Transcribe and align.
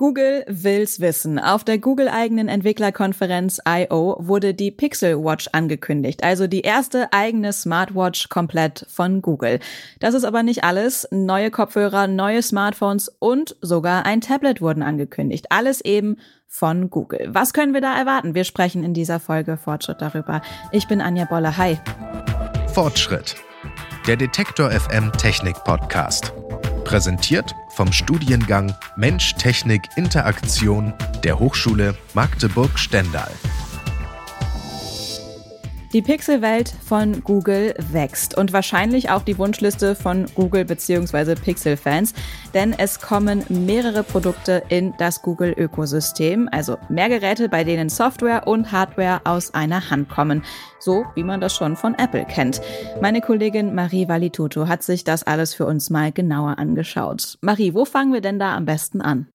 Google 0.00 0.46
will's 0.48 1.00
wissen. 1.00 1.38
Auf 1.38 1.62
der 1.62 1.76
Google-eigenen 1.76 2.48
Entwicklerkonferenz 2.48 3.60
I.O. 3.68 4.16
wurde 4.18 4.54
die 4.54 4.70
Pixel 4.70 5.22
Watch 5.22 5.50
angekündigt, 5.52 6.24
also 6.24 6.46
die 6.46 6.62
erste 6.62 7.12
eigene 7.12 7.52
Smartwatch 7.52 8.30
komplett 8.30 8.86
von 8.88 9.20
Google. 9.20 9.60
Das 9.98 10.14
ist 10.14 10.24
aber 10.24 10.42
nicht 10.42 10.64
alles. 10.64 11.06
Neue 11.10 11.50
Kopfhörer, 11.50 12.06
neue 12.06 12.40
Smartphones 12.40 13.12
und 13.18 13.56
sogar 13.60 14.06
ein 14.06 14.22
Tablet 14.22 14.62
wurden 14.62 14.82
angekündigt. 14.82 15.48
Alles 15.50 15.82
eben 15.82 16.16
von 16.46 16.88
Google. 16.88 17.28
Was 17.34 17.52
können 17.52 17.74
wir 17.74 17.82
da 17.82 17.94
erwarten? 17.94 18.34
Wir 18.34 18.44
sprechen 18.44 18.82
in 18.82 18.94
dieser 18.94 19.20
Folge 19.20 19.58
Fortschritt 19.58 20.00
darüber. 20.00 20.40
Ich 20.72 20.88
bin 20.88 21.02
Anja 21.02 21.26
Bolle. 21.26 21.58
Hi. 21.58 21.78
Fortschritt. 22.68 23.36
Der 24.06 24.16
Detektor 24.16 24.70
FM 24.70 25.12
Technik 25.12 25.62
Podcast. 25.64 26.32
Präsentiert 26.84 27.54
vom 27.70 27.92
Studiengang 27.92 28.74
Mensch, 28.96 29.34
Technik, 29.34 29.82
Interaktion 29.96 30.92
der 31.24 31.38
Hochschule 31.38 31.96
Magdeburg-Stendal. 32.14 33.30
Die 35.92 36.02
Pixelwelt 36.02 36.68
von 36.68 37.24
Google 37.24 37.74
wächst 37.90 38.38
und 38.38 38.52
wahrscheinlich 38.52 39.10
auch 39.10 39.22
die 39.22 39.38
Wunschliste 39.38 39.96
von 39.96 40.26
Google 40.36 40.64
bzw. 40.64 41.34
Pixel-Fans, 41.34 42.14
denn 42.54 42.72
es 42.78 43.00
kommen 43.00 43.44
mehrere 43.48 44.04
Produkte 44.04 44.62
in 44.68 44.94
das 44.98 45.20
Google-Ökosystem, 45.22 46.48
also 46.52 46.78
mehr 46.88 47.08
Geräte, 47.08 47.48
bei 47.48 47.64
denen 47.64 47.88
Software 47.88 48.46
und 48.46 48.70
Hardware 48.70 49.22
aus 49.24 49.52
einer 49.52 49.90
Hand 49.90 50.08
kommen, 50.08 50.44
so 50.78 51.06
wie 51.16 51.24
man 51.24 51.40
das 51.40 51.56
schon 51.56 51.74
von 51.74 51.96
Apple 51.96 52.24
kennt. 52.24 52.60
Meine 53.00 53.20
Kollegin 53.20 53.74
Marie 53.74 54.06
Valituto 54.06 54.68
hat 54.68 54.84
sich 54.84 55.02
das 55.02 55.24
alles 55.24 55.54
für 55.54 55.66
uns 55.66 55.90
mal 55.90 56.12
genauer 56.12 56.60
angeschaut. 56.60 57.36
Marie, 57.40 57.74
wo 57.74 57.84
fangen 57.84 58.12
wir 58.12 58.20
denn 58.20 58.38
da 58.38 58.56
am 58.56 58.64
besten 58.64 59.00
an? 59.00 59.26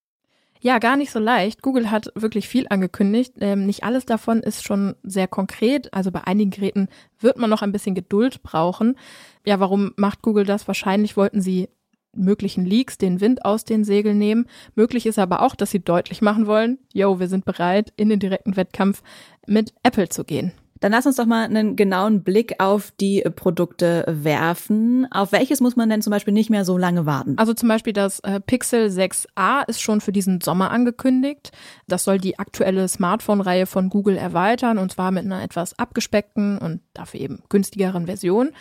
Ja, 0.66 0.80
gar 0.80 0.98
nicht 0.98 1.12
so 1.12 1.20
leicht. 1.20 1.62
Google 1.62 1.92
hat 1.92 2.12
wirklich 2.16 2.48
viel 2.48 2.66
angekündigt. 2.72 3.34
Ähm, 3.40 3.68
nicht 3.68 3.84
alles 3.84 4.08
davon 4.08 4.40
ist 4.40 4.63
schon 4.63 4.96
sehr 5.04 5.27
konkret. 5.27 5.94
Also 5.94 6.10
bei 6.10 6.24
einigen 6.24 6.49
Geräten 6.49 6.88
wird 7.20 7.38
man 7.38 7.52
noch 7.52 7.62
ein 7.62 7.72
bisschen 7.72 7.94
Geduld 7.94 8.41
brauchen. 8.41 8.98
Ja, 9.46 9.60
warum 9.60 9.94
macht 9.96 10.24
Google 10.24 10.44
das? 10.44 10.68
Wahrscheinlich 10.68 11.18
wollten 11.18 11.40
sie 11.40 11.70
möglichen 12.16 12.66
Leaks 12.66 12.98
den 12.98 13.22
Wind 13.22 13.46
aus 13.46 13.63
den 13.63 13.84
Segeln 13.84 14.18
nehmen. 14.18 14.48
Möglich 14.74 15.05
ist 15.05 15.20
aber 15.20 15.44
auch, 15.44 15.54
dass 15.54 15.70
sie 15.70 15.84
deutlich 15.84 16.24
machen 16.24 16.48
wollen, 16.48 16.79
yo, 16.91 17.20
wir 17.20 17.27
sind 17.27 17.46
bereit, 17.46 17.94
in 17.96 18.10
den 18.10 18.20
direkten 18.20 18.55
Wettkampf 18.55 19.04
mit 19.46 19.72
Apple 19.84 20.10
zu 20.10 20.24
gehen. 20.24 20.52
Dann 20.81 20.91
lass 20.91 21.05
uns 21.05 21.15
doch 21.15 21.26
mal 21.26 21.45
einen 21.45 21.76
genauen 21.76 22.23
Blick 22.23 22.59
auf 22.59 22.91
die 22.99 23.21
Produkte 23.35 24.04
werfen. 24.07 25.07
Auf 25.09 25.32
welches 25.32 25.62
muss 25.62 25.76
man 25.76 25.90
denn 25.90 26.01
zum 26.01 26.12
Beispiel 26.12 26.34
nicht 26.34 26.49
mehr 26.49 26.65
so 26.65 26.77
lange 26.77 27.05
warten? 27.05 27.37
Also 27.37 27.54
zum 27.54 27.70
Beispiel 27.70 27.93
das 27.93 28.20
äh, 28.21 28.41
Pixel 28.41 28.87
6a 28.87 29.67
ist 29.67 29.82
schon 29.82 30.01
für 30.01 30.12
diesen 30.12 30.41
Sommer 30.41 30.71
angekündigt. 30.71 31.51
Das 31.87 32.04
soll 32.04 32.17
die 32.17 32.40
aktuelle 32.40 32.87
Smartphone-Reihe 32.87 33.67
von 33.67 33.90
Google 33.90 34.17
erweitern 34.17 34.77
und 34.77 34.91
zwar 34.91 35.12
mit 35.12 35.23
einer 35.23 35.41
etwas 35.41 35.79
abgespeckten 35.79 36.57
und 36.57 36.82
dafür 36.93 37.21
eben 37.21 37.43
günstigeren 37.48 38.07
Version. 38.07 38.51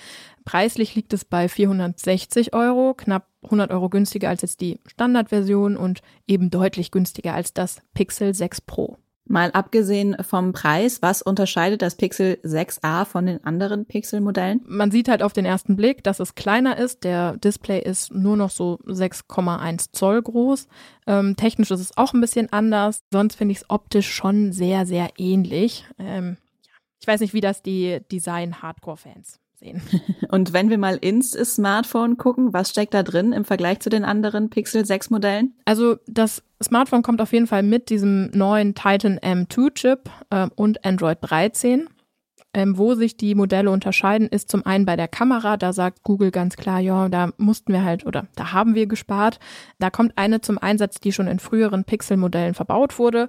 Preislich 0.44 0.94
liegt 0.94 1.12
es 1.14 1.24
bei 1.24 1.48
460 1.48 2.54
Euro, 2.54 2.94
knapp 2.94 3.26
100 3.44 3.70
Euro 3.70 3.88
günstiger 3.88 4.28
als 4.28 4.42
jetzt 4.42 4.60
die 4.60 4.78
Standardversion 4.86 5.76
und 5.76 6.00
eben 6.26 6.50
deutlich 6.50 6.90
günstiger 6.90 7.34
als 7.34 7.54
das 7.54 7.80
Pixel 7.94 8.34
6 8.34 8.60
Pro. 8.60 8.98
Mal 9.26 9.50
abgesehen 9.52 10.16
vom 10.20 10.52
Preis, 10.52 11.00
was 11.00 11.22
unterscheidet 11.22 11.80
das 11.80 11.96
Pixel 11.96 12.38
6a 12.44 13.06
von 13.06 13.24
den 13.24 13.42
anderen 13.42 13.86
Pixel-Modellen? 13.86 14.60
Man 14.66 14.90
sieht 14.90 15.08
halt 15.08 15.22
auf 15.22 15.32
den 15.32 15.46
ersten 15.46 15.76
Blick, 15.76 16.04
dass 16.04 16.20
es 16.20 16.34
kleiner 16.34 16.76
ist. 16.76 17.04
Der 17.04 17.38
Display 17.38 17.80
ist 17.80 18.12
nur 18.12 18.36
noch 18.36 18.50
so 18.50 18.78
6,1 18.86 19.92
Zoll 19.92 20.20
groß. 20.20 20.68
Ähm, 21.06 21.36
technisch 21.36 21.70
ist 21.70 21.80
es 21.80 21.96
auch 21.96 22.12
ein 22.12 22.20
bisschen 22.20 22.52
anders. 22.52 23.02
Sonst 23.10 23.36
finde 23.36 23.52
ich 23.52 23.58
es 23.58 23.70
optisch 23.70 24.12
schon 24.12 24.52
sehr, 24.52 24.84
sehr 24.86 25.08
ähnlich. 25.16 25.86
Ähm. 25.98 26.36
Ich 27.00 27.08
weiß 27.08 27.20
nicht, 27.20 27.34
wie 27.34 27.42
das 27.42 27.60
die 27.60 28.00
Design-Hardcore-Fans 28.10 29.40
sehen. 29.64 29.82
Und 30.28 30.52
wenn 30.52 30.70
wir 30.70 30.78
mal 30.78 30.96
ins 30.96 31.32
Smartphone 31.32 32.16
gucken, 32.16 32.52
was 32.52 32.70
steckt 32.70 32.94
da 32.94 33.02
drin 33.02 33.32
im 33.32 33.44
Vergleich 33.44 33.80
zu 33.80 33.90
den 33.90 34.04
anderen 34.04 34.50
Pixel 34.50 34.84
6 34.84 35.10
Modellen? 35.10 35.54
Also 35.64 35.96
das 36.06 36.42
Smartphone 36.62 37.02
kommt 37.02 37.20
auf 37.20 37.32
jeden 37.32 37.46
Fall 37.46 37.62
mit 37.62 37.90
diesem 37.90 38.30
neuen 38.32 38.74
Titan 38.74 39.18
M2 39.18 39.74
Chip 39.74 40.10
äh, 40.30 40.48
und 40.54 40.84
Android 40.84 41.18
13. 41.20 41.88
Ähm, 42.56 42.78
wo 42.78 42.94
sich 42.94 43.16
die 43.16 43.34
Modelle 43.34 43.68
unterscheiden, 43.68 44.28
ist 44.28 44.48
zum 44.48 44.64
einen 44.64 44.86
bei 44.86 44.94
der 44.94 45.08
Kamera. 45.08 45.56
Da 45.56 45.72
sagt 45.72 46.04
Google 46.04 46.30
ganz 46.30 46.54
klar, 46.56 46.78
ja, 46.78 47.08
da 47.08 47.30
mussten 47.36 47.72
wir 47.72 47.82
halt 47.82 48.06
oder 48.06 48.28
da 48.36 48.52
haben 48.52 48.76
wir 48.76 48.86
gespart. 48.86 49.40
Da 49.80 49.90
kommt 49.90 50.16
eine 50.16 50.40
zum 50.40 50.58
Einsatz, 50.58 51.00
die 51.00 51.10
schon 51.10 51.26
in 51.26 51.40
früheren 51.40 51.82
Pixel-Modellen 51.82 52.54
verbaut 52.54 53.00
wurde. 53.00 53.28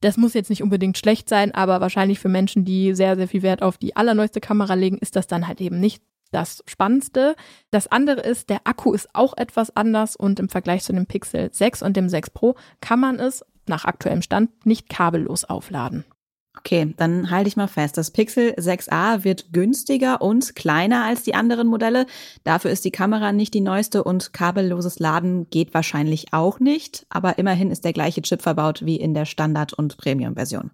Das 0.00 0.16
muss 0.16 0.34
jetzt 0.34 0.48
nicht 0.50 0.62
unbedingt 0.62 0.96
schlecht 0.96 1.28
sein, 1.28 1.54
aber 1.54 1.80
wahrscheinlich 1.80 2.18
für 2.18 2.28
Menschen, 2.28 2.64
die 2.64 2.94
sehr, 2.94 3.16
sehr 3.16 3.28
viel 3.28 3.42
Wert 3.42 3.62
auf 3.62 3.76
die 3.76 3.96
allerneueste 3.96 4.40
Kamera 4.40 4.74
legen, 4.74 4.98
ist 4.98 5.14
das 5.14 5.26
dann 5.26 5.46
halt 5.46 5.60
eben 5.60 5.78
nicht 5.78 6.02
das 6.30 6.62
Spannendste. 6.66 7.36
Das 7.70 7.86
andere 7.86 8.20
ist, 8.20 8.50
der 8.50 8.60
Akku 8.64 8.92
ist 8.92 9.14
auch 9.14 9.36
etwas 9.36 9.76
anders 9.76 10.16
und 10.16 10.40
im 10.40 10.48
Vergleich 10.48 10.84
zu 10.84 10.92
dem 10.92 11.06
Pixel 11.06 11.50
6 11.52 11.82
und 11.82 11.96
dem 11.96 12.08
6 12.08 12.30
Pro 12.30 12.54
kann 12.80 13.00
man 13.00 13.18
es 13.18 13.44
nach 13.66 13.84
aktuellem 13.84 14.22
Stand 14.22 14.64
nicht 14.64 14.88
kabellos 14.88 15.44
aufladen. 15.44 16.04
Okay, 16.58 16.92
dann 16.96 17.30
halte 17.30 17.48
ich 17.48 17.56
mal 17.56 17.68
fest. 17.68 17.96
Das 17.96 18.10
Pixel 18.10 18.52
6a 18.54 19.24
wird 19.24 19.52
günstiger 19.52 20.20
und 20.20 20.56
kleiner 20.56 21.04
als 21.04 21.22
die 21.22 21.34
anderen 21.34 21.68
Modelle. 21.68 22.06
Dafür 22.44 22.70
ist 22.70 22.84
die 22.84 22.90
Kamera 22.90 23.32
nicht 23.32 23.54
die 23.54 23.60
neueste 23.60 24.02
und 24.02 24.32
kabelloses 24.32 24.98
Laden 24.98 25.48
geht 25.48 25.72
wahrscheinlich 25.74 26.32
auch 26.32 26.58
nicht. 26.58 27.06
Aber 27.08 27.38
immerhin 27.38 27.70
ist 27.70 27.84
der 27.84 27.92
gleiche 27.92 28.22
Chip 28.22 28.42
verbaut 28.42 28.84
wie 28.84 28.96
in 28.96 29.14
der 29.14 29.26
Standard- 29.26 29.72
und 29.72 29.96
Premium-Version. 29.96 30.70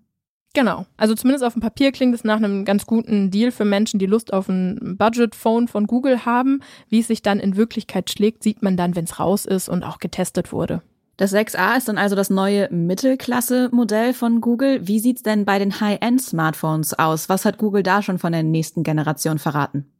Genau. 0.54 0.86
Also 0.96 1.14
zumindest 1.14 1.44
auf 1.44 1.52
dem 1.52 1.60
Papier 1.60 1.92
klingt 1.92 2.14
es 2.14 2.24
nach 2.24 2.38
einem 2.38 2.64
ganz 2.64 2.86
guten 2.86 3.30
Deal 3.30 3.50
für 3.50 3.66
Menschen, 3.66 3.98
die 3.98 4.06
Lust 4.06 4.32
auf 4.32 4.48
ein 4.48 4.96
Budget-Phone 4.96 5.68
von 5.68 5.86
Google 5.86 6.24
haben. 6.24 6.62
Wie 6.88 7.00
es 7.00 7.08
sich 7.08 7.20
dann 7.20 7.38
in 7.38 7.56
Wirklichkeit 7.56 8.08
schlägt, 8.08 8.42
sieht 8.42 8.62
man 8.62 8.78
dann, 8.78 8.96
wenn 8.96 9.04
es 9.04 9.20
raus 9.20 9.44
ist 9.44 9.68
und 9.68 9.84
auch 9.84 9.98
getestet 9.98 10.52
wurde. 10.52 10.80
Das 11.16 11.32
6a 11.32 11.78
ist 11.78 11.88
dann 11.88 11.96
also 11.96 12.14
das 12.14 12.28
neue 12.28 12.68
Mittelklasse-Modell 12.70 14.12
von 14.12 14.42
Google. 14.42 14.86
Wie 14.86 15.00
sieht's 15.00 15.22
denn 15.22 15.46
bei 15.46 15.58
den 15.58 15.80
High-End-Smartphones 15.80 16.98
aus? 16.98 17.30
Was 17.30 17.46
hat 17.46 17.56
Google 17.56 17.82
da 17.82 18.02
schon 18.02 18.18
von 18.18 18.32
der 18.32 18.42
nächsten 18.42 18.82
Generation 18.82 19.38
verraten? 19.38 19.90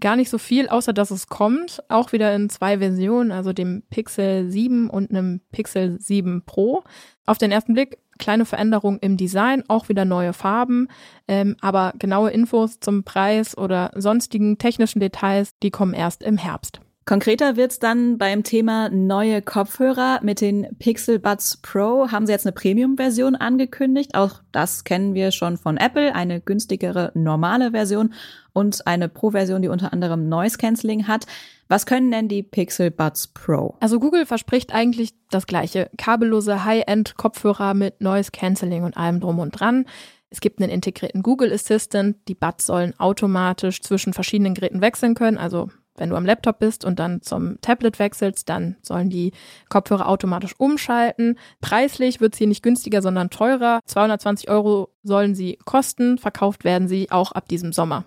Gar 0.00 0.14
nicht 0.14 0.30
so 0.30 0.38
viel, 0.38 0.68
außer 0.68 0.92
dass 0.92 1.10
es 1.10 1.26
kommt. 1.26 1.82
Auch 1.88 2.12
wieder 2.12 2.32
in 2.36 2.50
zwei 2.50 2.78
Versionen, 2.78 3.32
also 3.32 3.52
dem 3.52 3.82
Pixel 3.90 4.48
7 4.48 4.88
und 4.88 5.10
einem 5.10 5.40
Pixel 5.50 6.00
7 6.00 6.44
Pro. 6.46 6.84
Auf 7.26 7.38
den 7.38 7.50
ersten 7.50 7.74
Blick 7.74 7.98
kleine 8.18 8.44
Veränderung 8.44 8.98
im 9.00 9.16
Design, 9.16 9.64
auch 9.66 9.88
wieder 9.88 10.04
neue 10.04 10.32
Farben, 10.32 10.88
ähm, 11.26 11.56
aber 11.60 11.94
genaue 11.98 12.30
Infos 12.30 12.78
zum 12.78 13.02
Preis 13.02 13.58
oder 13.58 13.90
sonstigen 13.96 14.58
technischen 14.58 15.00
Details, 15.00 15.56
die 15.62 15.70
kommen 15.70 15.94
erst 15.94 16.22
im 16.22 16.36
Herbst. 16.36 16.80
Konkreter 17.08 17.56
wird's 17.56 17.78
dann 17.78 18.18
beim 18.18 18.42
Thema 18.42 18.90
neue 18.90 19.40
Kopfhörer. 19.40 20.20
Mit 20.22 20.42
den 20.42 20.66
Pixel 20.78 21.18
Buds 21.18 21.56
Pro 21.56 22.10
haben 22.10 22.26
sie 22.26 22.32
jetzt 22.32 22.44
eine 22.44 22.52
Premium-Version 22.52 23.34
angekündigt. 23.34 24.14
Auch 24.14 24.42
das 24.52 24.84
kennen 24.84 25.14
wir 25.14 25.30
schon 25.30 25.56
von 25.56 25.78
Apple, 25.78 26.14
eine 26.14 26.42
günstigere 26.42 27.10
normale 27.14 27.70
Version 27.70 28.12
und 28.52 28.86
eine 28.86 29.08
Pro-Version, 29.08 29.62
die 29.62 29.68
unter 29.68 29.94
anderem 29.94 30.28
Noise 30.28 30.58
Cancelling 30.58 31.08
hat. 31.08 31.24
Was 31.66 31.86
können 31.86 32.10
denn 32.10 32.28
die 32.28 32.42
Pixel 32.42 32.90
Buds 32.90 33.28
Pro? 33.28 33.78
Also 33.80 34.00
Google 34.00 34.26
verspricht 34.26 34.74
eigentlich 34.74 35.14
das 35.30 35.46
gleiche. 35.46 35.88
Kabellose 35.96 36.66
High-End-Kopfhörer 36.66 37.72
mit 37.72 38.02
Noise 38.02 38.32
Cancelling 38.32 38.84
und 38.84 38.98
allem 38.98 39.20
drum 39.20 39.38
und 39.38 39.58
dran. 39.58 39.86
Es 40.28 40.42
gibt 40.42 40.60
einen 40.60 40.70
integrierten 40.70 41.22
Google 41.22 41.54
Assistant. 41.54 42.18
Die 42.28 42.34
Buds 42.34 42.66
sollen 42.66 42.92
automatisch 43.00 43.80
zwischen 43.80 44.12
verschiedenen 44.12 44.52
Geräten 44.52 44.82
wechseln 44.82 45.14
können, 45.14 45.38
also 45.38 45.70
wenn 45.98 46.10
du 46.10 46.16
am 46.16 46.26
Laptop 46.26 46.58
bist 46.58 46.84
und 46.84 46.98
dann 46.98 47.22
zum 47.22 47.60
Tablet 47.60 47.98
wechselst, 47.98 48.48
dann 48.48 48.76
sollen 48.82 49.10
die 49.10 49.32
Kopfhörer 49.68 50.08
automatisch 50.08 50.54
umschalten. 50.58 51.38
Preislich 51.60 52.20
wird 52.20 52.34
es 52.34 52.38
hier 52.38 52.46
nicht 52.46 52.62
günstiger, 52.62 53.02
sondern 53.02 53.30
teurer. 53.30 53.80
220 53.86 54.48
Euro 54.48 54.90
sollen 55.02 55.34
sie 55.34 55.58
kosten. 55.64 56.18
Verkauft 56.18 56.64
werden 56.64 56.88
sie 56.88 57.10
auch 57.10 57.32
ab 57.32 57.48
diesem 57.48 57.72
Sommer. 57.72 58.04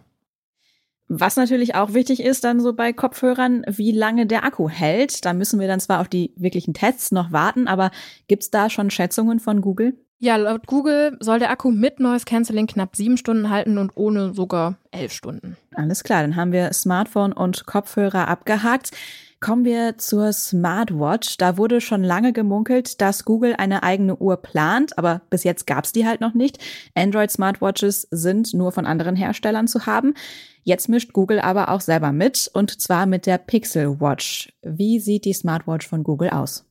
Was 1.14 1.36
natürlich 1.36 1.76
auch 1.76 1.94
wichtig 1.94 2.24
ist 2.24 2.46
dann 2.46 2.62
so 2.62 2.72
bei 2.72 2.94
Kopfhörern, 2.94 3.66
wie 3.68 3.92
lange 3.92 4.26
der 4.26 4.46
Akku 4.46 4.70
hält. 4.70 5.26
Da 5.26 5.34
müssen 5.34 5.60
wir 5.60 5.68
dann 5.68 5.82
zwar 5.82 6.00
auf 6.00 6.08
die 6.08 6.34
wirklichen 6.38 6.74
Tests 6.74 7.12
noch 7.12 7.34
warten, 7.34 7.68
aber 7.68 7.92
gibt's 8.30 8.50
da 8.50 8.70
schon 8.70 8.90
Schätzungen 8.90 9.42
von 9.42 9.60
Google? 9.60 9.98
Ja, 10.24 10.36
laut 10.36 10.68
Google 10.68 11.18
soll 11.20 11.40
der 11.40 11.50
Akku 11.50 11.72
mit 11.72 12.00
Noise 12.00 12.26
Cancelling 12.26 12.68
knapp 12.68 12.96
sieben 12.96 13.18
Stunden 13.18 13.50
halten 13.50 13.80
und 13.80 13.94
ohne 13.96 14.36
sogar 14.36 14.76
elf 14.92 15.14
Stunden. 15.14 15.58
Alles 15.74 16.04
klar, 16.04 16.22
dann 16.22 16.36
haben 16.36 16.52
wir 16.52 16.74
Smartphone 16.74 17.34
und 17.34 17.66
Kopfhörer 17.66 18.28
abgehakt. 18.28 18.92
Kommen 19.40 19.66
wir 19.66 19.98
zur 19.98 20.32
Smartwatch. 20.32 21.38
Da 21.38 21.58
wurde 21.58 21.82
schon 21.82 22.04
lange 22.04 22.34
gemunkelt, 22.34 23.02
dass 23.02 23.26
Google 23.26 23.56
eine 23.58 23.82
eigene 23.82 24.16
Uhr 24.16 24.38
plant, 24.38 24.96
aber 24.96 25.22
bis 25.32 25.44
jetzt 25.44 25.66
gab's 25.66 25.92
die 25.92 26.06
halt 26.06 26.22
noch 26.22 26.36
nicht. 26.36 26.60
Android 26.94 27.32
Smartwatches 27.32 28.08
sind 28.12 28.54
nur 28.54 28.72
von 28.72 28.86
anderen 28.86 29.16
Herstellern 29.16 29.68
zu 29.68 29.88
haben. 29.88 30.14
Jetzt 30.62 30.88
mischt 30.88 31.14
Google 31.14 31.40
aber 31.40 31.70
auch 31.70 31.82
selber 31.82 32.12
mit 32.12 32.48
und 32.54 32.80
zwar 32.80 33.08
mit 33.08 33.26
der 33.26 33.40
Pixel 33.40 34.00
Watch. 34.00 34.54
Wie 34.62 35.00
sieht 35.00 35.26
die 35.26 35.34
Smartwatch 35.34 35.88
von 35.88 36.04
Google 36.04 36.30
aus? 36.30 36.71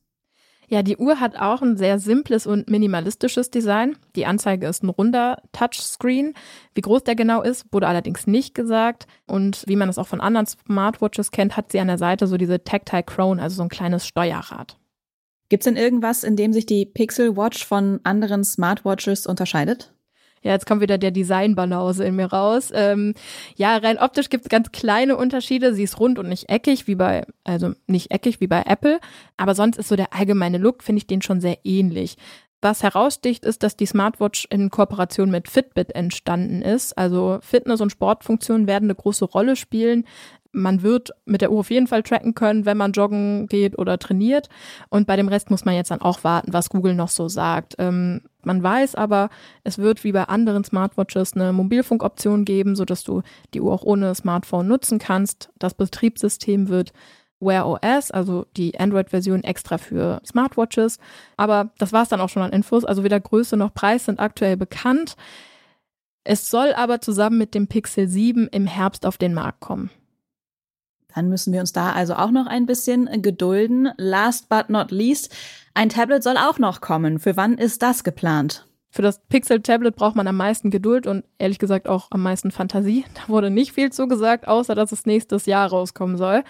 Ja, 0.71 0.83
die 0.83 0.95
Uhr 0.95 1.19
hat 1.19 1.35
auch 1.35 1.61
ein 1.61 1.75
sehr 1.75 1.99
simples 1.99 2.47
und 2.47 2.69
minimalistisches 2.69 3.51
Design. 3.51 3.97
Die 4.15 4.25
Anzeige 4.25 4.67
ist 4.67 4.83
ein 4.83 4.89
runder 4.89 5.41
Touchscreen. 5.51 6.33
Wie 6.73 6.79
groß 6.79 7.03
der 7.03 7.15
genau 7.15 7.41
ist, 7.41 7.65
wurde 7.73 7.89
allerdings 7.89 8.25
nicht 8.25 8.55
gesagt. 8.55 9.05
Und 9.27 9.65
wie 9.67 9.75
man 9.75 9.89
es 9.89 9.97
auch 9.97 10.07
von 10.07 10.21
anderen 10.21 10.47
Smartwatches 10.47 11.31
kennt, 11.31 11.57
hat 11.57 11.73
sie 11.73 11.81
an 11.81 11.87
der 11.87 11.97
Seite 11.97 12.25
so 12.25 12.37
diese 12.37 12.63
Tactile 12.63 13.03
Crown, 13.03 13.41
also 13.41 13.57
so 13.57 13.63
ein 13.63 13.69
kleines 13.69 14.07
Steuerrad. 14.07 14.77
Gibt 15.49 15.63
es 15.63 15.65
denn 15.65 15.75
irgendwas, 15.75 16.23
in 16.23 16.37
dem 16.37 16.53
sich 16.53 16.67
die 16.67 16.85
Pixel 16.85 17.35
Watch 17.35 17.65
von 17.65 17.99
anderen 18.05 18.45
Smartwatches 18.45 19.27
unterscheidet? 19.27 19.93
Ja, 20.43 20.51
jetzt 20.51 20.65
kommt 20.65 20.81
wieder 20.81 20.97
der 20.97 21.11
Design-Banause 21.11 22.03
in 22.03 22.15
mir 22.15 22.25
raus. 22.25 22.71
Ähm, 22.73 23.13
ja, 23.55 23.77
rein 23.77 23.99
optisch 23.99 24.29
gibt 24.29 24.45
es 24.45 24.49
ganz 24.49 24.71
kleine 24.71 25.15
Unterschiede. 25.15 25.73
Sie 25.73 25.83
ist 25.83 25.99
rund 25.99 26.17
und 26.17 26.29
nicht 26.29 26.49
eckig, 26.49 26.87
wie 26.87 26.95
bei, 26.95 27.25
also 27.43 27.73
nicht 27.87 28.11
eckig 28.11 28.41
wie 28.41 28.47
bei 28.47 28.63
Apple. 28.65 28.99
Aber 29.37 29.53
sonst 29.53 29.77
ist 29.77 29.89
so 29.89 29.95
der 29.95 30.13
allgemeine 30.13 30.57
Look, 30.57 30.83
finde 30.83 30.97
ich 30.97 31.07
den 31.07 31.21
schon 31.21 31.41
sehr 31.41 31.59
ähnlich. 31.63 32.17
Was 32.63 32.83
heraussticht, 32.83 33.43
ist, 33.43 33.63
dass 33.63 33.75
die 33.75 33.87
Smartwatch 33.87 34.47
in 34.51 34.69
Kooperation 34.69 35.31
mit 35.31 35.47
Fitbit 35.49 35.95
entstanden 35.95 36.61
ist. 36.61 36.95
Also 36.97 37.39
Fitness- 37.41 37.81
und 37.81 37.91
Sportfunktionen 37.91 38.67
werden 38.67 38.85
eine 38.85 38.95
große 38.95 39.25
Rolle 39.25 39.55
spielen 39.55 40.05
man 40.51 40.81
wird 40.81 41.11
mit 41.25 41.41
der 41.41 41.51
Uhr 41.51 41.59
auf 41.59 41.71
jeden 41.71 41.87
Fall 41.87 42.03
tracken 42.03 42.35
können, 42.35 42.65
wenn 42.65 42.77
man 42.77 42.91
joggen 42.91 43.47
geht 43.47 43.77
oder 43.77 43.97
trainiert. 43.97 44.49
Und 44.89 45.07
bei 45.07 45.15
dem 45.15 45.27
Rest 45.27 45.49
muss 45.49 45.65
man 45.65 45.75
jetzt 45.75 45.91
dann 45.91 46.01
auch 46.01 46.23
warten, 46.23 46.53
was 46.53 46.69
Google 46.69 46.93
noch 46.93 47.09
so 47.09 47.27
sagt. 47.27 47.75
Ähm, 47.79 48.21
man 48.45 48.61
weiß 48.61 48.95
aber, 48.95 49.29
es 49.63 49.77
wird 49.77 50.03
wie 50.03 50.11
bei 50.11 50.23
anderen 50.23 50.63
Smartwatches 50.63 51.33
eine 51.33 51.53
Mobilfunkoption 51.53 52.45
geben, 52.45 52.75
sodass 52.75 53.03
du 53.03 53.21
die 53.53 53.61
Uhr 53.61 53.73
auch 53.73 53.83
ohne 53.83 54.15
Smartphone 54.15 54.67
nutzen 54.67 54.99
kannst. 54.99 55.49
Das 55.59 55.73
Betriebssystem 55.73 56.69
wird 56.69 56.93
Wear 57.39 57.67
OS, 57.67 58.11
also 58.11 58.45
die 58.55 58.79
Android-Version 58.79 59.43
extra 59.43 59.77
für 59.77 60.21
Smartwatches. 60.25 60.99
Aber 61.37 61.71
das 61.77 61.91
war 61.91 62.03
es 62.03 62.09
dann 62.09 62.21
auch 62.21 62.29
schon 62.29 62.43
an 62.43 62.51
Infos. 62.53 62.85
Also 62.85 63.03
weder 63.03 63.19
Größe 63.19 63.57
noch 63.57 63.73
Preis 63.73 64.05
sind 64.05 64.19
aktuell 64.19 64.57
bekannt. 64.57 65.15
Es 66.23 66.49
soll 66.49 66.73
aber 66.73 67.01
zusammen 67.01 67.39
mit 67.39 67.55
dem 67.55 67.67
Pixel 67.67 68.07
7 68.07 68.47
im 68.47 68.67
Herbst 68.67 69.05
auf 69.05 69.17
den 69.17 69.33
Markt 69.33 69.59
kommen. 69.59 69.89
Dann 71.13 71.29
müssen 71.29 71.53
wir 71.53 71.59
uns 71.59 71.73
da 71.73 71.91
also 71.91 72.15
auch 72.15 72.31
noch 72.31 72.47
ein 72.47 72.65
bisschen 72.65 73.21
gedulden. 73.21 73.89
Last 73.97 74.49
but 74.49 74.69
not 74.69 74.91
least, 74.91 75.33
ein 75.73 75.89
Tablet 75.89 76.23
soll 76.23 76.37
auch 76.37 76.59
noch 76.59 76.81
kommen. 76.81 77.19
Für 77.19 77.37
wann 77.37 77.57
ist 77.57 77.81
das 77.81 78.03
geplant? 78.03 78.65
Für 78.89 79.01
das 79.01 79.21
Pixel-Tablet 79.29 79.95
braucht 79.95 80.17
man 80.17 80.27
am 80.27 80.35
meisten 80.35 80.69
Geduld 80.69 81.07
und 81.07 81.23
ehrlich 81.37 81.59
gesagt 81.59 81.87
auch 81.87 82.07
am 82.11 82.21
meisten 82.21 82.51
Fantasie. 82.51 83.05
Da 83.15 83.29
wurde 83.29 83.49
nicht 83.49 83.73
viel 83.73 83.91
zugesagt, 83.91 84.47
außer 84.47 84.75
dass 84.75 84.91
es 84.91 85.05
nächstes 85.05 85.45
Jahr 85.45 85.69
rauskommen 85.69 86.17
soll. 86.17 86.43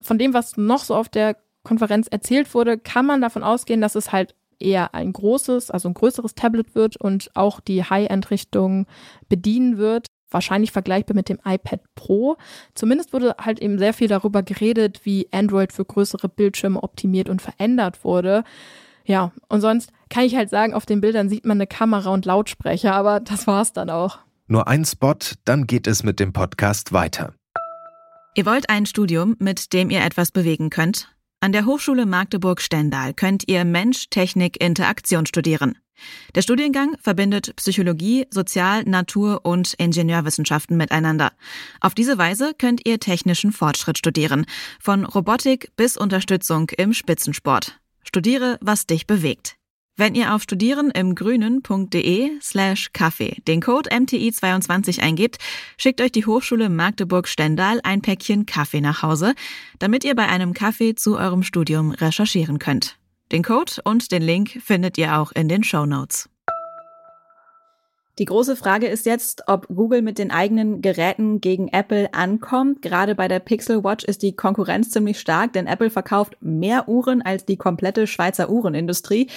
Von 0.00 0.18
dem, 0.18 0.34
was 0.34 0.56
noch 0.56 0.84
so 0.84 0.94
auf 0.94 1.08
der 1.08 1.36
Konferenz 1.64 2.06
erzählt 2.06 2.54
wurde, 2.54 2.78
kann 2.78 3.04
man 3.04 3.20
davon 3.20 3.42
ausgehen, 3.42 3.80
dass 3.80 3.96
es 3.96 4.12
halt 4.12 4.34
eher 4.60 4.94
ein 4.94 5.12
großes, 5.12 5.70
also 5.70 5.88
ein 5.88 5.94
größeres 5.94 6.34
Tablet 6.34 6.74
wird 6.74 6.96
und 6.96 7.30
auch 7.34 7.60
die 7.60 7.82
High-End-Richtung 7.82 8.86
bedienen 9.28 9.78
wird 9.78 10.06
wahrscheinlich 10.30 10.72
vergleichbar 10.72 11.14
mit 11.14 11.28
dem 11.28 11.38
iPad 11.44 11.80
Pro. 11.94 12.36
Zumindest 12.74 13.12
wurde 13.12 13.34
halt 13.40 13.60
eben 13.60 13.78
sehr 13.78 13.94
viel 13.94 14.08
darüber 14.08 14.42
geredet, 14.42 15.00
wie 15.04 15.28
Android 15.32 15.72
für 15.72 15.84
größere 15.84 16.28
Bildschirme 16.28 16.82
optimiert 16.82 17.28
und 17.28 17.42
verändert 17.42 18.04
wurde. 18.04 18.44
Ja, 19.04 19.32
und 19.48 19.60
sonst 19.60 19.90
kann 20.10 20.24
ich 20.24 20.36
halt 20.36 20.50
sagen, 20.50 20.74
auf 20.74 20.84
den 20.84 21.00
Bildern 21.00 21.28
sieht 21.28 21.46
man 21.46 21.56
eine 21.56 21.66
Kamera 21.66 22.10
und 22.10 22.26
Lautsprecher, 22.26 22.94
aber 22.94 23.20
das 23.20 23.46
war's 23.46 23.72
dann 23.72 23.90
auch. 23.90 24.18
Nur 24.46 24.68
ein 24.68 24.84
Spot, 24.84 25.14
dann 25.44 25.66
geht 25.66 25.86
es 25.86 26.02
mit 26.02 26.20
dem 26.20 26.32
Podcast 26.32 26.92
weiter. 26.92 27.34
Ihr 28.34 28.46
wollt 28.46 28.70
ein 28.70 28.86
Studium, 28.86 29.36
mit 29.38 29.72
dem 29.72 29.90
ihr 29.90 30.02
etwas 30.04 30.30
bewegen 30.30 30.70
könnt? 30.70 31.10
An 31.40 31.52
der 31.52 31.66
Hochschule 31.66 32.04
Magdeburg-Stendal 32.04 33.14
könnt 33.14 33.44
ihr 33.46 33.64
Mensch, 33.64 34.10
Technik, 34.10 34.60
Interaktion 34.60 35.24
studieren. 35.24 35.78
Der 36.34 36.42
Studiengang 36.42 36.96
verbindet 37.00 37.54
Psychologie, 37.54 38.26
Sozial-, 38.30 38.82
Natur- 38.82 39.44
und 39.44 39.74
Ingenieurwissenschaften 39.74 40.76
miteinander. 40.76 41.32
Auf 41.80 41.94
diese 41.94 42.18
Weise 42.18 42.54
könnt 42.58 42.86
ihr 42.88 42.98
technischen 42.98 43.52
Fortschritt 43.52 43.98
studieren, 43.98 44.46
von 44.80 45.04
Robotik 45.04 45.70
bis 45.76 45.96
Unterstützung 45.96 46.70
im 46.70 46.92
Spitzensport. 46.92 47.78
Studiere, 48.02 48.58
was 48.60 48.86
dich 48.86 49.06
bewegt. 49.06 49.57
Wenn 50.00 50.14
ihr 50.14 50.32
auf 50.32 50.42
studierenimgrünen.de 50.42 52.40
slash 52.40 52.92
Kaffee 52.92 53.42
den 53.48 53.60
Code 53.60 53.90
MTI22 53.90 55.00
eingebt, 55.00 55.38
schickt 55.76 56.00
euch 56.00 56.12
die 56.12 56.24
Hochschule 56.24 56.68
Magdeburg-Stendal 56.68 57.80
ein 57.82 58.00
Päckchen 58.00 58.46
Kaffee 58.46 58.80
nach 58.80 59.02
Hause, 59.02 59.34
damit 59.80 60.04
ihr 60.04 60.14
bei 60.14 60.28
einem 60.28 60.54
Kaffee 60.54 60.94
zu 60.94 61.18
eurem 61.18 61.42
Studium 61.42 61.90
recherchieren 61.90 62.60
könnt. 62.60 62.96
Den 63.32 63.42
Code 63.42 63.72
und 63.82 64.12
den 64.12 64.22
Link 64.22 64.60
findet 64.64 64.98
ihr 64.98 65.18
auch 65.18 65.32
in 65.32 65.48
den 65.48 65.64
Show 65.64 65.84
Notes. 65.84 66.28
Die 68.20 68.24
große 68.24 68.54
Frage 68.54 68.86
ist 68.86 69.04
jetzt, 69.04 69.48
ob 69.48 69.66
Google 69.66 70.02
mit 70.02 70.18
den 70.18 70.30
eigenen 70.30 70.80
Geräten 70.80 71.40
gegen 71.40 71.66
Apple 71.68 72.14
ankommt. 72.14 72.82
Gerade 72.82 73.16
bei 73.16 73.26
der 73.26 73.40
Pixel 73.40 73.82
Watch 73.82 74.04
ist 74.04 74.22
die 74.22 74.36
Konkurrenz 74.36 74.90
ziemlich 74.90 75.18
stark, 75.18 75.54
denn 75.54 75.66
Apple 75.66 75.90
verkauft 75.90 76.36
mehr 76.40 76.88
Uhren 76.88 77.20
als 77.20 77.46
die 77.46 77.56
komplette 77.56 78.06
Schweizer 78.06 78.48
Uhrenindustrie. 78.48 79.28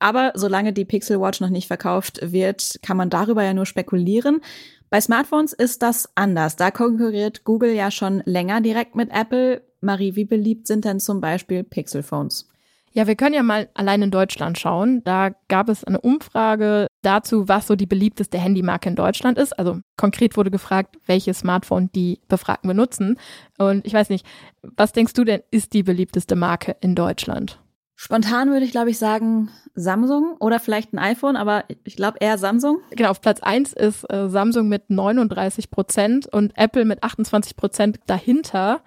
Aber 0.00 0.32
solange 0.34 0.72
die 0.72 0.84
Pixel 0.84 1.20
Watch 1.20 1.40
noch 1.40 1.50
nicht 1.50 1.68
verkauft 1.68 2.18
wird, 2.22 2.80
kann 2.82 2.96
man 2.96 3.10
darüber 3.10 3.44
ja 3.44 3.54
nur 3.54 3.66
spekulieren. 3.66 4.40
Bei 4.88 5.00
Smartphones 5.00 5.52
ist 5.52 5.82
das 5.82 6.10
anders. 6.16 6.56
Da 6.56 6.72
konkurriert 6.72 7.44
Google 7.44 7.72
ja 7.72 7.92
schon 7.92 8.22
länger 8.24 8.60
direkt 8.60 8.96
mit 8.96 9.10
Apple. 9.12 9.62
Marie, 9.80 10.16
wie 10.16 10.24
beliebt 10.24 10.66
sind 10.66 10.84
denn 10.84 10.98
zum 10.98 11.20
Beispiel 11.20 11.62
Pixel-Phones? 11.62 12.48
Ja, 12.92 13.06
wir 13.06 13.14
können 13.14 13.36
ja 13.36 13.44
mal 13.44 13.68
allein 13.74 14.02
in 14.02 14.10
Deutschland 14.10 14.58
schauen. 14.58 15.04
Da 15.04 15.30
gab 15.46 15.68
es 15.68 15.84
eine 15.84 16.00
Umfrage 16.00 16.88
dazu, 17.02 17.46
was 17.46 17.68
so 17.68 17.76
die 17.76 17.86
beliebteste 17.86 18.36
Handymarke 18.38 18.88
in 18.88 18.96
Deutschland 18.96 19.38
ist. 19.38 19.56
Also 19.56 19.78
konkret 19.96 20.36
wurde 20.36 20.50
gefragt, 20.50 20.96
welches 21.06 21.38
Smartphone 21.38 21.90
die 21.94 22.20
Befragten 22.26 22.66
benutzen. 22.66 23.16
Und 23.58 23.86
ich 23.86 23.94
weiß 23.94 24.08
nicht, 24.08 24.26
was 24.62 24.92
denkst 24.92 25.12
du 25.12 25.22
denn, 25.22 25.42
ist 25.52 25.72
die 25.72 25.84
beliebteste 25.84 26.34
Marke 26.34 26.76
in 26.80 26.96
Deutschland? 26.96 27.60
Spontan 28.02 28.48
würde 28.50 28.64
ich, 28.64 28.70
glaube 28.70 28.88
ich, 28.88 28.98
sagen 28.98 29.50
Samsung 29.74 30.34
oder 30.40 30.58
vielleicht 30.58 30.94
ein 30.94 30.98
iPhone, 30.98 31.36
aber 31.36 31.64
ich 31.84 31.96
glaube 31.96 32.16
eher 32.18 32.38
Samsung. 32.38 32.78
Genau, 32.92 33.10
auf 33.10 33.20
Platz 33.20 33.40
eins 33.40 33.74
ist 33.74 34.10
äh, 34.10 34.30
Samsung 34.30 34.68
mit 34.68 34.88
39 34.88 35.70
Prozent 35.70 36.26
und 36.26 36.56
Apple 36.56 36.86
mit 36.86 37.02
28 37.02 37.56
Prozent 37.56 38.00
dahinter 38.06 38.80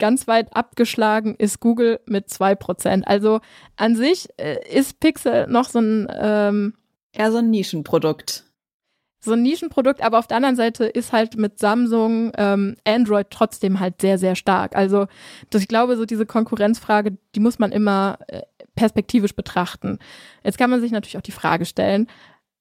ganz 0.00 0.26
weit 0.26 0.56
abgeschlagen 0.56 1.36
ist 1.38 1.60
Google 1.60 2.00
mit 2.06 2.28
zwei 2.28 2.56
Prozent. 2.56 3.06
Also 3.06 3.38
an 3.76 3.94
sich 3.94 4.30
äh, 4.36 4.56
ist 4.68 4.98
Pixel 4.98 5.46
noch 5.46 5.68
so 5.68 5.78
ein 5.78 6.08
ähm, 6.18 6.74
eher 7.12 7.30
so 7.30 7.38
ein 7.38 7.50
Nischenprodukt. 7.50 8.46
So 9.20 9.32
ein 9.32 9.42
Nischenprodukt, 9.42 10.02
aber 10.02 10.18
auf 10.18 10.26
der 10.26 10.36
anderen 10.36 10.56
Seite 10.56 10.84
ist 10.86 11.12
halt 11.12 11.36
mit 11.36 11.58
Samsung 11.58 12.32
ähm, 12.36 12.76
Android 12.84 13.28
trotzdem 13.30 13.80
halt 13.80 14.00
sehr, 14.00 14.18
sehr 14.18 14.36
stark. 14.36 14.76
Also 14.76 15.06
das, 15.50 15.62
ich 15.62 15.68
glaube, 15.68 15.96
so 15.96 16.04
diese 16.04 16.26
Konkurrenzfrage, 16.26 17.16
die 17.34 17.40
muss 17.40 17.58
man 17.58 17.72
immer 17.72 18.18
äh, 18.28 18.42
perspektivisch 18.76 19.34
betrachten. 19.34 19.98
Jetzt 20.44 20.58
kann 20.58 20.70
man 20.70 20.80
sich 20.80 20.92
natürlich 20.92 21.18
auch 21.18 21.22
die 21.22 21.32
Frage 21.32 21.64
stellen, 21.64 22.06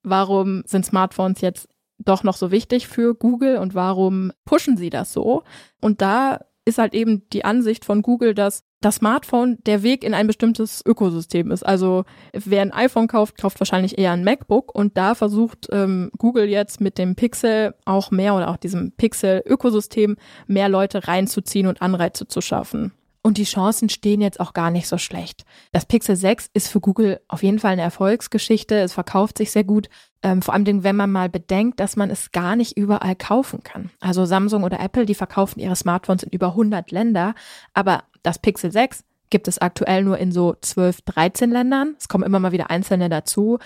warum 0.02 0.64
sind 0.66 0.86
Smartphones 0.86 1.42
jetzt 1.42 1.70
doch 2.00 2.24
noch 2.24 2.36
so 2.36 2.52
wichtig 2.52 2.88
für 2.88 3.14
Google 3.16 3.58
und 3.58 3.76
warum 3.76 4.32
pushen 4.44 4.78
sie 4.78 4.90
das 4.90 5.14
so? 5.14 5.44
Und 5.80 6.02
da 6.02 6.40
ist 6.66 6.80
halt 6.80 6.96
eben 6.96 7.30
die 7.30 7.46
Ansicht 7.46 7.86
von 7.86 8.02
Google, 8.02 8.34
dass 8.34 8.64
das 8.82 8.96
Smartphone 8.96 9.58
der 9.66 9.84
Weg 9.84 10.04
in 10.04 10.14
ein 10.14 10.28
bestimmtes 10.28 10.84
Ökosystem 10.86 11.52
ist. 11.52 11.64
Also 11.64 12.06
wer 12.34 12.62
ein 12.62 12.74
iPhone 12.74 13.08
kauft, 13.08 13.38
kauft 13.38 13.60
wahrscheinlich 13.60 13.98
eher 13.98 14.12
ein 14.12 14.24
MacBook 14.24 14.74
und 14.74 14.98
da 14.98 15.16
versucht 15.16 15.68
ähm, 15.72 16.12
Google 16.18 16.46
jetzt 16.46 16.82
mit 16.82 16.98
dem 16.98 17.16
Pixel 17.16 17.76
auch 17.86 18.12
mehr 18.12 18.36
oder 18.36 18.50
auch 18.50 18.58
diesem 18.58 18.92
Pixel-Ökosystem 18.92 20.18
mehr 20.48 20.70
Leute 20.70 21.08
reinzuziehen 21.08 21.68
und 21.68 21.82
Anreize 21.82 22.28
zu 22.28 22.42
schaffen. 22.42 22.94
Und 23.26 23.40
die 23.40 23.44
Chancen 23.44 23.90
stehen 23.90 24.22
jetzt 24.22 24.40
auch 24.40 24.54
gar 24.54 24.70
nicht 24.70 24.88
so 24.88 25.00
schlecht. 25.00 25.46
Das 25.72 25.88
Pixel 25.88 26.16
6 26.16 26.52
ist 26.54 26.68
für 26.68 26.80
Google 26.80 27.22
auf 27.28 27.42
jeden 27.42 27.58
Fall 27.58 27.72
eine 27.72 27.82
Erfolgsgeschichte. 27.82 28.76
Es 28.76 28.94
verkauft 28.94 29.40
sich 29.40 29.50
sehr 29.50 29.64
gut. 29.64 29.90
Ähm, 30.22 30.44
vor 30.44 30.54
allem, 30.54 30.84
wenn 30.84 30.96
man 30.96 31.12
mal 31.12 31.28
bedenkt, 31.28 31.80
dass 31.80 31.96
man 31.96 32.12
es 32.12 32.32
gar 32.32 32.56
nicht 32.56 32.78
überall 32.78 33.16
kaufen 33.16 33.64
kann. 33.64 33.90
Also 34.00 34.26
Samsung 34.26 34.62
oder 34.64 34.80
Apple, 34.80 35.08
die 35.08 35.16
verkaufen 35.16 35.60
ihre 35.60 35.76
Smartphones 35.76 36.22
in 36.22 36.30
über 36.30 36.50
100 36.50 36.92
Länder. 36.92 37.34
Aber 37.74 38.04
das 38.22 38.38
Pixel 38.38 38.72
6 38.72 39.04
gibt 39.32 39.48
es 39.48 39.58
aktuell 39.58 40.04
nur 40.04 40.20
in 40.20 40.32
so 40.32 40.56
12, 40.62 41.02
13 41.02 41.50
Ländern. 41.50 41.96
Es 41.98 42.08
kommen 42.08 42.26
immer 42.26 42.40
mal 42.40 42.52
wieder 42.52 42.70
einzelne 42.70 43.10
dazu. 43.10 43.58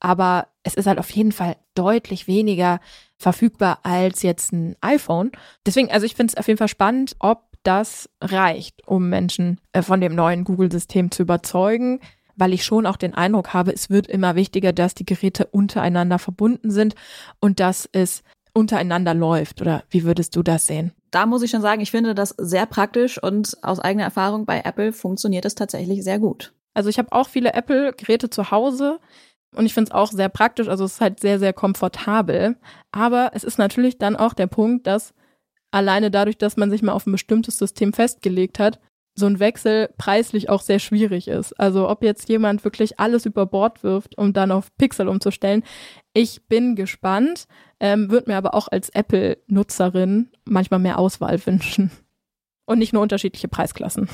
Aber 0.00 0.48
es 0.64 0.74
ist 0.74 0.88
halt 0.88 0.98
auf 0.98 1.10
jeden 1.10 1.30
Fall 1.30 1.54
deutlich 1.76 2.26
weniger 2.26 2.80
verfügbar 3.16 3.78
als 3.84 4.22
jetzt 4.22 4.52
ein 4.52 4.74
iPhone. 4.80 5.30
Deswegen, 5.64 5.92
also 5.92 6.04
ich 6.04 6.16
finde 6.16 6.32
es 6.32 6.36
auf 6.36 6.48
jeden 6.48 6.58
Fall 6.58 6.66
spannend, 6.66 7.14
ob 7.20 7.53
das 7.64 8.08
reicht, 8.20 8.86
um 8.86 9.08
Menschen 9.08 9.60
äh, 9.72 9.82
von 9.82 10.00
dem 10.00 10.14
neuen 10.14 10.44
Google-System 10.44 11.10
zu 11.10 11.22
überzeugen, 11.22 12.00
weil 12.36 12.52
ich 12.52 12.64
schon 12.64 12.86
auch 12.86 12.96
den 12.96 13.14
Eindruck 13.14 13.52
habe, 13.52 13.72
es 13.72 13.90
wird 13.90 14.06
immer 14.06 14.34
wichtiger, 14.34 14.72
dass 14.72 14.94
die 14.94 15.06
Geräte 15.06 15.46
untereinander 15.46 16.18
verbunden 16.18 16.70
sind 16.70 16.94
und 17.40 17.60
dass 17.60 17.88
es 17.92 18.22
untereinander 18.52 19.14
läuft. 19.14 19.60
Oder 19.60 19.84
wie 19.90 20.04
würdest 20.04 20.34
du 20.36 20.42
das 20.42 20.66
sehen? 20.66 20.92
Da 21.10 21.26
muss 21.26 21.42
ich 21.42 21.50
schon 21.50 21.62
sagen, 21.62 21.80
ich 21.80 21.90
finde 21.90 22.14
das 22.14 22.34
sehr 22.38 22.66
praktisch 22.66 23.22
und 23.22 23.56
aus 23.62 23.80
eigener 23.80 24.04
Erfahrung 24.04 24.46
bei 24.46 24.62
Apple 24.64 24.92
funktioniert 24.92 25.44
es 25.44 25.54
tatsächlich 25.54 26.02
sehr 26.02 26.18
gut. 26.18 26.52
Also 26.74 26.88
ich 26.88 26.98
habe 26.98 27.12
auch 27.12 27.28
viele 27.28 27.54
Apple-Geräte 27.54 28.30
zu 28.30 28.50
Hause 28.50 28.98
und 29.54 29.66
ich 29.66 29.74
finde 29.74 29.90
es 29.90 29.94
auch 29.94 30.10
sehr 30.10 30.28
praktisch. 30.28 30.68
Also 30.68 30.84
es 30.84 30.94
ist 30.94 31.00
halt 31.00 31.20
sehr, 31.20 31.38
sehr 31.38 31.52
komfortabel. 31.52 32.56
Aber 32.90 33.30
es 33.34 33.44
ist 33.44 33.58
natürlich 33.58 33.98
dann 33.98 34.16
auch 34.16 34.34
der 34.34 34.48
Punkt, 34.48 34.86
dass 34.86 35.14
alleine 35.74 36.10
dadurch, 36.10 36.38
dass 36.38 36.56
man 36.56 36.70
sich 36.70 36.82
mal 36.82 36.92
auf 36.92 37.06
ein 37.06 37.12
bestimmtes 37.12 37.58
System 37.58 37.92
festgelegt 37.92 38.58
hat, 38.58 38.78
so 39.16 39.26
ein 39.26 39.38
Wechsel 39.38 39.90
preislich 39.96 40.48
auch 40.48 40.60
sehr 40.60 40.78
schwierig 40.78 41.28
ist. 41.28 41.52
Also 41.54 41.88
ob 41.88 42.02
jetzt 42.02 42.28
jemand 42.28 42.64
wirklich 42.64 42.98
alles 42.98 43.26
über 43.26 43.46
Bord 43.46 43.82
wirft, 43.82 44.18
um 44.18 44.32
dann 44.32 44.50
auf 44.50 44.74
Pixel 44.76 45.08
umzustellen. 45.08 45.62
Ich 46.12 46.46
bin 46.48 46.74
gespannt, 46.74 47.46
ähm, 47.78 48.10
würde 48.10 48.30
mir 48.30 48.36
aber 48.36 48.54
auch 48.54 48.68
als 48.68 48.88
Apple-Nutzerin 48.88 50.30
manchmal 50.44 50.80
mehr 50.80 50.98
Auswahl 50.98 51.44
wünschen. 51.46 51.90
Und 52.66 52.78
nicht 52.78 52.92
nur 52.92 53.02
unterschiedliche 53.02 53.48
Preisklassen. 53.48 54.08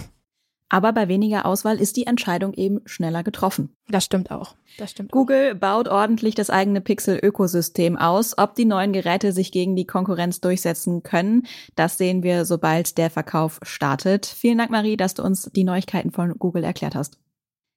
Aber 0.71 0.93
bei 0.93 1.09
weniger 1.09 1.45
Auswahl 1.45 1.79
ist 1.79 1.97
die 1.97 2.07
Entscheidung 2.07 2.55
eben 2.55 2.81
schneller 2.87 3.23
getroffen. 3.23 3.75
Das 3.89 4.05
stimmt 4.05 4.31
auch. 4.31 4.55
Das 4.79 4.93
stimmt 4.93 5.11
Google 5.11 5.53
auch. 5.55 5.59
baut 5.59 5.89
ordentlich 5.89 6.37
das 6.37 6.49
eigene 6.49 6.81
Pixel-Ökosystem 6.81 7.99
aus. 7.99 8.39
Ob 8.39 8.55
die 8.55 8.65
neuen 8.65 8.93
Geräte 8.93 9.33
sich 9.33 9.51
gegen 9.51 9.75
die 9.75 9.87
Konkurrenz 9.87 10.41
durchsetzen 10.41 11.03
können, 11.03 11.47
das 11.75 11.99
sehen 11.99 12.23
wir, 12.23 12.45
sobald 12.45 12.97
der 12.97 13.11
Verkauf 13.11 13.59
startet. 13.63 14.27
Vielen 14.27 14.59
Dank, 14.59 14.71
Marie, 14.71 14.97
dass 14.97 15.15
du 15.15 15.25
uns 15.25 15.51
die 15.55 15.65
Neuigkeiten 15.65 16.13
von 16.13 16.39
Google 16.39 16.63
erklärt 16.63 16.95
hast. 16.95 17.19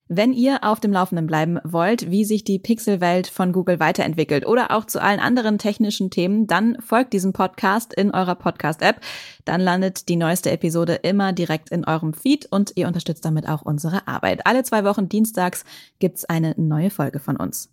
Wenn 0.10 0.34
ihr 0.34 0.66
auf 0.66 0.82
dem 0.82 0.92
Laufenden 0.92 1.28
bleiben 1.28 1.60
wollt, 1.64 2.12
wie 2.12 2.26
sich 2.26 2.44
die 2.44 2.60
Pixelwelt 2.60 3.28
von 3.28 3.54
Google 3.54 3.80
weiterentwickelt 3.80 4.46
oder 4.46 4.72
auch 4.72 4.84
zu 4.86 5.02
allen 5.02 5.22
anderen 5.22 5.58
technischen 5.58 6.10
Themen, 6.10 6.46
dann 6.46 6.78
folgt 6.82 7.14
diesem 7.14 7.32
Podcast 7.32 7.94
in 7.94 8.12
eurer 8.12 8.36
Podcast-App. 8.36 9.00
Dann 9.46 9.62
landet 9.62 10.10
die 10.10 10.18
neueste 10.18 10.52
Episode 10.52 10.96
immer 10.96 11.32
direkt 11.32 11.70
in 11.70 11.86
eurem 11.86 12.14
Feed 12.14 12.48
und 12.52 12.74
ihr 12.76 12.88
unterstützt 12.88 13.24
damit 13.24 13.48
auch 13.48 13.62
unsere 13.62 14.06
Arbeit. 14.06 14.46
Alle 14.46 14.64
zwei 14.64 14.84
Wochen 14.84 15.08
dienstags 15.08 15.64
gibt's 16.00 16.26
eine 16.26 16.54
neue 16.58 16.90
Folge 16.90 17.20
von 17.20 17.38
uns. 17.38 17.70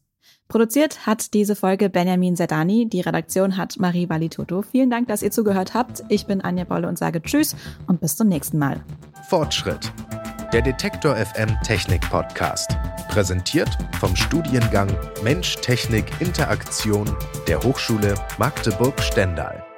Produziert 0.47 1.07
hat 1.07 1.35
diese 1.35 1.57
Folge 1.57 1.91
Benjamin 1.91 2.37
Zerdani. 2.37 2.89
Die 2.89 3.01
Redaktion 3.01 3.57
hat 3.57 3.79
Marie 3.81 4.09
Valitoto. 4.09 4.63
Vielen 4.63 4.91
Dank, 4.91 5.09
dass 5.09 5.23
ihr 5.23 5.33
zugehört 5.33 5.75
habt. 5.75 6.05
Ich 6.09 6.27
bin 6.27 6.41
Anja 6.41 6.65
Bolle 6.65 6.89
und 6.89 6.99
sage 6.99 7.23
Tschüss 7.23 7.57
und 7.89 8.01
bis 8.01 8.17
zum 8.17 8.29
nächsten 8.29 8.59
Mal. 8.59 8.85
Fortschritt 9.29 9.93
der 10.53 10.63
Detektor 10.63 11.17
FM 11.17 11.57
Technik 11.63 12.09
Podcast. 12.11 12.77
Präsentiert 13.09 13.79
vom 14.01 14.17
Studiengang 14.17 14.89
Mensch 15.23 15.57
Technik 15.57 16.07
Interaktion 16.21 17.17
der 17.47 17.63
Hochschule 17.63 18.15
Magdeburg-Stendal. 18.39 19.70